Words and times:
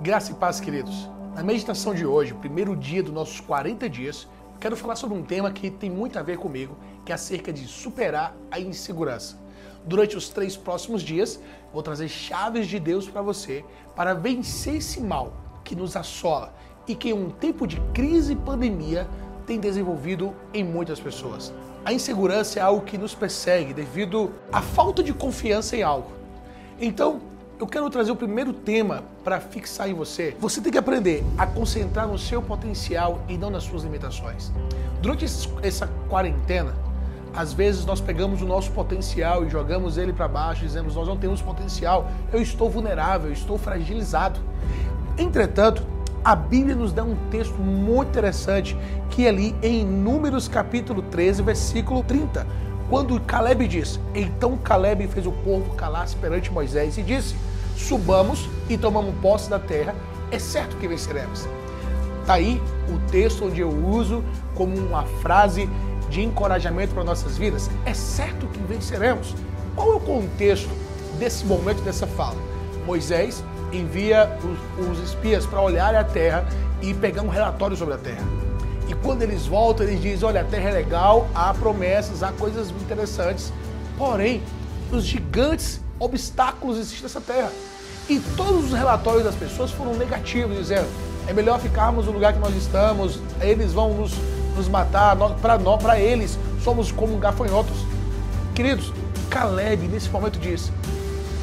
Graça 0.00 0.30
e 0.30 0.34
paz, 0.36 0.60
queridos. 0.60 1.10
Na 1.34 1.42
meditação 1.42 1.92
de 1.92 2.06
hoje, 2.06 2.32
primeiro 2.32 2.76
dia 2.76 3.02
dos 3.02 3.12
nossos 3.12 3.40
40 3.40 3.90
dias, 3.90 4.28
quero 4.60 4.76
falar 4.76 4.94
sobre 4.94 5.18
um 5.18 5.24
tema 5.24 5.50
que 5.50 5.72
tem 5.72 5.90
muito 5.90 6.16
a 6.16 6.22
ver 6.22 6.38
comigo, 6.38 6.76
que 7.04 7.10
é 7.10 7.16
acerca 7.16 7.52
de 7.52 7.66
superar 7.66 8.32
a 8.48 8.60
insegurança. 8.60 9.36
Durante 9.84 10.16
os 10.16 10.28
três 10.28 10.56
próximos 10.56 11.02
dias, 11.02 11.40
vou 11.72 11.82
trazer 11.82 12.08
chaves 12.08 12.68
de 12.68 12.78
Deus 12.78 13.08
para 13.08 13.22
você 13.22 13.64
para 13.96 14.14
vencer 14.14 14.76
esse 14.76 15.00
mal 15.00 15.32
que 15.64 15.74
nos 15.74 15.96
assola 15.96 16.54
e 16.86 16.94
que 16.94 17.08
em 17.08 17.14
um 17.14 17.28
tempo 17.28 17.66
de 17.66 17.80
crise 17.92 18.34
e 18.34 18.36
pandemia 18.36 19.08
tem 19.48 19.58
desenvolvido 19.58 20.32
em 20.54 20.62
muitas 20.62 21.00
pessoas. 21.00 21.52
A 21.84 21.92
insegurança 21.92 22.60
é 22.60 22.62
algo 22.62 22.84
que 22.84 22.96
nos 22.96 23.16
persegue 23.16 23.74
devido 23.74 24.32
à 24.52 24.62
falta 24.62 25.02
de 25.02 25.12
confiança 25.12 25.76
em 25.76 25.82
algo. 25.82 26.12
Então, 26.80 27.20
eu 27.58 27.66
quero 27.66 27.90
trazer 27.90 28.12
o 28.12 28.16
primeiro 28.16 28.52
tema 28.52 29.02
para 29.24 29.40
fixar 29.40 29.90
em 29.90 29.94
você. 29.94 30.36
Você 30.38 30.60
tem 30.60 30.70
que 30.70 30.78
aprender 30.78 31.24
a 31.36 31.46
concentrar 31.46 32.06
no 32.06 32.16
seu 32.16 32.40
potencial 32.40 33.20
e 33.28 33.36
não 33.36 33.50
nas 33.50 33.64
suas 33.64 33.82
limitações. 33.82 34.52
Durante 35.02 35.24
essa 35.62 35.88
quarentena, 36.08 36.74
às 37.34 37.52
vezes 37.52 37.84
nós 37.84 38.00
pegamos 38.00 38.42
o 38.42 38.46
nosso 38.46 38.70
potencial 38.70 39.44
e 39.44 39.50
jogamos 39.50 39.98
ele 39.98 40.12
para 40.12 40.28
baixo, 40.28 40.62
dizemos 40.62 40.94
nós 40.94 41.08
não 41.08 41.16
temos 41.16 41.42
potencial, 41.42 42.10
eu 42.32 42.40
estou 42.40 42.70
vulnerável, 42.70 43.28
eu 43.28 43.32
estou 43.34 43.58
fragilizado. 43.58 44.40
Entretanto, 45.16 45.82
a 46.24 46.36
Bíblia 46.36 46.76
nos 46.76 46.92
dá 46.92 47.02
um 47.02 47.16
texto 47.30 47.54
muito 47.58 48.10
interessante 48.10 48.76
que 49.10 49.26
é 49.26 49.28
ali 49.28 49.54
em 49.62 49.84
Números 49.84 50.46
capítulo 50.46 51.02
13, 51.02 51.42
versículo 51.42 52.04
30 52.04 52.67
quando 52.88 53.20
Caleb 53.20 53.68
diz, 53.68 54.00
então 54.14 54.56
Caleb 54.56 55.06
fez 55.08 55.26
o 55.26 55.32
povo 55.32 55.74
calar-se 55.74 56.16
perante 56.16 56.50
Moisés 56.50 56.96
e 56.96 57.02
disse: 57.02 57.36
Subamos 57.76 58.48
e 58.68 58.78
tomamos 58.78 59.14
posse 59.20 59.50
da 59.50 59.58
terra, 59.58 59.94
é 60.30 60.38
certo 60.38 60.76
que 60.76 60.88
venceremos. 60.88 61.46
Está 62.20 62.34
aí 62.34 62.60
o 62.88 63.10
texto 63.10 63.44
onde 63.44 63.60
eu 63.60 63.70
uso 63.70 64.24
como 64.54 64.76
uma 64.76 65.04
frase 65.22 65.68
de 66.08 66.22
encorajamento 66.22 66.94
para 66.94 67.04
nossas 67.04 67.36
vidas. 67.36 67.70
É 67.84 67.92
certo 67.92 68.46
que 68.46 68.60
venceremos. 68.60 69.34
Qual 69.76 69.92
é 69.92 69.96
o 69.96 70.00
contexto 70.00 70.70
desse 71.18 71.44
momento, 71.44 71.82
dessa 71.82 72.06
fala? 72.06 72.36
Moisés 72.86 73.44
envia 73.70 74.30
os, 74.42 74.88
os 74.88 74.98
espias 75.04 75.44
para 75.44 75.60
olhar 75.60 75.94
a 75.94 76.04
terra 76.04 76.46
e 76.80 76.94
pegar 76.94 77.22
um 77.22 77.28
relatório 77.28 77.76
sobre 77.76 77.94
a 77.94 77.98
terra. 77.98 78.47
E 78.88 78.94
quando 78.94 79.22
eles 79.22 79.46
voltam, 79.46 79.86
eles 79.86 80.00
dizem: 80.00 80.26
olha, 80.26 80.40
a 80.40 80.44
terra 80.44 80.70
é 80.70 80.72
legal, 80.72 81.28
há 81.34 81.52
promessas, 81.52 82.22
há 82.22 82.32
coisas 82.32 82.70
interessantes. 82.70 83.52
Porém, 83.96 84.42
os 84.90 85.04
gigantes, 85.04 85.80
obstáculos 85.98 86.78
existem 86.78 87.02
nessa 87.02 87.20
terra. 87.20 87.52
E 88.08 88.18
todos 88.36 88.66
os 88.66 88.72
relatórios 88.72 89.24
das 89.24 89.34
pessoas 89.34 89.70
foram 89.70 89.94
negativos, 89.94 90.56
dizendo: 90.56 90.88
é 91.26 91.32
melhor 91.32 91.60
ficarmos 91.60 92.06
no 92.06 92.12
lugar 92.12 92.32
que 92.32 92.38
nós 92.38 92.56
estamos, 92.56 93.20
eles 93.40 93.74
vão 93.74 93.92
nos, 93.92 94.12
nos 94.56 94.66
matar, 94.66 95.14
para 95.16 96.00
eles 96.00 96.38
somos 96.64 96.90
como 96.90 97.18
gafanhotos. 97.18 97.76
Queridos, 98.54 98.92
Caleb 99.28 99.86
nesse 99.88 100.08
momento 100.08 100.38
diz: 100.38 100.72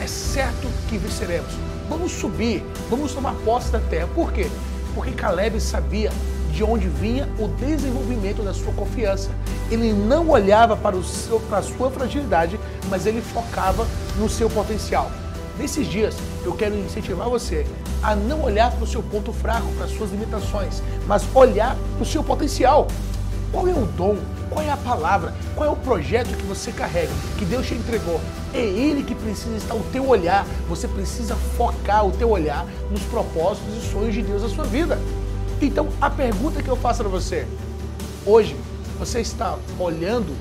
é 0.00 0.06
certo 0.06 0.66
que 0.88 0.96
venceremos. 0.96 1.52
Vamos 1.88 2.12
subir, 2.12 2.64
vamos 2.88 3.12
tomar 3.12 3.34
posse 3.44 3.70
da 3.70 3.78
terra. 3.78 4.08
Por 4.14 4.32
quê? 4.32 4.50
Porque 4.94 5.10
Caleb 5.12 5.60
sabia 5.60 6.10
de 6.54 6.62
onde 6.62 6.88
vinha 6.88 7.28
o 7.38 7.48
desenvolvimento 7.48 8.42
da 8.42 8.54
sua 8.54 8.72
confiança. 8.72 9.30
Ele 9.70 9.92
não 9.92 10.28
olhava 10.30 10.76
para, 10.76 10.96
o 10.96 11.02
seu, 11.02 11.40
para 11.40 11.58
a 11.58 11.62
sua 11.62 11.90
fragilidade, 11.90 12.58
mas 12.88 13.06
ele 13.06 13.20
focava 13.20 13.86
no 14.16 14.28
seu 14.28 14.48
potencial. 14.48 15.10
Nesses 15.58 15.86
dias, 15.86 16.16
eu 16.44 16.52
quero 16.52 16.76
incentivar 16.76 17.28
você 17.28 17.66
a 18.02 18.14
não 18.14 18.42
olhar 18.42 18.70
para 18.70 18.84
o 18.84 18.86
seu 18.86 19.02
ponto 19.02 19.32
fraco, 19.32 19.66
para 19.76 19.86
as 19.86 19.92
suas 19.92 20.10
limitações, 20.10 20.82
mas 21.06 21.24
olhar 21.34 21.76
para 21.94 22.02
o 22.02 22.06
seu 22.06 22.22
potencial. 22.22 22.86
Qual 23.50 23.68
é 23.68 23.72
o 23.72 23.86
dom? 23.86 24.16
Qual 24.50 24.64
é 24.64 24.70
a 24.70 24.76
palavra? 24.76 25.32
Qual 25.54 25.68
é 25.68 25.72
o 25.72 25.76
projeto 25.76 26.36
que 26.36 26.42
você 26.44 26.72
carrega, 26.72 27.12
que 27.38 27.44
Deus 27.44 27.66
te 27.66 27.74
entregou? 27.74 28.20
É 28.52 28.60
Ele 28.60 29.02
que 29.02 29.14
precisa 29.14 29.56
estar 29.56 29.74
o 29.74 29.82
teu 29.92 30.06
olhar. 30.08 30.44
Você 30.68 30.86
precisa 30.86 31.36
focar 31.56 32.04
o 32.04 32.10
teu 32.12 32.30
olhar 32.30 32.66
nos 32.90 33.02
propósitos 33.02 33.76
e 33.76 33.92
sonhos 33.92 34.14
de 34.14 34.22
Deus 34.22 34.42
na 34.42 34.48
sua 34.48 34.64
vida. 34.64 34.98
Então, 35.62 35.88
a 36.00 36.10
pergunta 36.10 36.62
que 36.62 36.68
eu 36.68 36.76
faço 36.76 37.02
para 37.02 37.08
você, 37.08 37.46
hoje, 38.26 38.56
você 38.98 39.20
está 39.20 39.58
olhando 39.78 40.34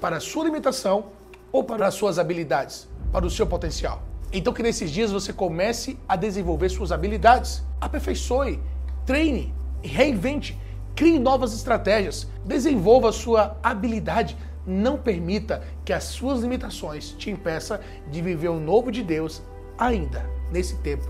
para 0.00 0.16
a 0.16 0.20
sua 0.20 0.44
limitação 0.44 1.06
ou 1.52 1.64
para 1.64 1.86
as 1.86 1.94
suas 1.94 2.18
habilidades, 2.18 2.88
para 3.12 3.26
o 3.26 3.30
seu 3.30 3.46
potencial? 3.46 4.02
Então, 4.32 4.52
que 4.52 4.62
nesses 4.62 4.90
dias 4.90 5.10
você 5.10 5.32
comece 5.32 5.98
a 6.08 6.14
desenvolver 6.14 6.68
suas 6.68 6.92
habilidades, 6.92 7.64
aperfeiçoe, 7.80 8.60
treine, 9.04 9.52
reinvente, 9.82 10.58
crie 10.94 11.18
novas 11.18 11.52
estratégias, 11.52 12.28
desenvolva 12.44 13.08
a 13.08 13.12
sua 13.12 13.56
habilidade. 13.62 14.36
Não 14.64 14.96
permita 14.96 15.62
que 15.84 15.92
as 15.92 16.04
suas 16.04 16.40
limitações 16.40 17.10
te 17.18 17.28
impeçam 17.28 17.78
de 18.10 18.22
viver 18.22 18.48
o 18.48 18.60
novo 18.60 18.92
de 18.92 19.02
Deus 19.02 19.42
ainda 19.76 20.24
nesse 20.52 20.76
tempo 20.76 21.08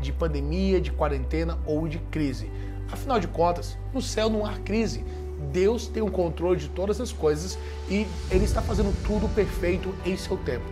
de 0.00 0.12
pandemia, 0.12 0.80
de 0.80 0.90
quarentena 0.90 1.58
ou 1.66 1.86
de 1.86 1.98
crise. 1.98 2.50
Afinal 2.92 3.18
de 3.18 3.26
contas, 3.26 3.76
no 3.92 4.02
céu 4.02 4.28
não 4.28 4.44
há 4.44 4.52
crise. 4.58 5.04
Deus 5.50 5.88
tem 5.88 6.02
o 6.02 6.10
controle 6.10 6.60
de 6.60 6.68
todas 6.68 7.00
as 7.00 7.10
coisas 7.10 7.58
e 7.88 8.06
Ele 8.30 8.44
está 8.44 8.62
fazendo 8.62 8.94
tudo 9.04 9.28
perfeito 9.34 9.94
em 10.04 10.16
seu 10.16 10.36
tempo. 10.36 10.64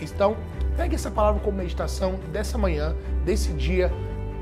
Então, 0.00 0.36
pegue 0.76 0.94
essa 0.94 1.10
palavra 1.10 1.40
como 1.40 1.58
meditação 1.58 2.18
dessa 2.32 2.58
manhã, 2.58 2.94
desse 3.24 3.52
dia, 3.52 3.92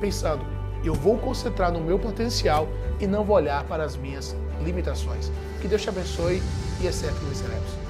pensando: 0.00 0.44
eu 0.84 0.94
vou 0.94 1.18
concentrar 1.18 1.72
no 1.72 1.80
meu 1.80 1.98
potencial 1.98 2.68
e 3.00 3.06
não 3.06 3.24
vou 3.24 3.36
olhar 3.36 3.64
para 3.64 3.84
as 3.84 3.96
minhas 3.96 4.36
limitações. 4.64 5.30
Que 5.60 5.68
Deus 5.68 5.82
te 5.82 5.88
abençoe 5.88 6.42
e 6.80 6.86
é 6.86 6.92
certo 6.92 7.18
que 7.18 7.26
venceremos. 7.26 7.85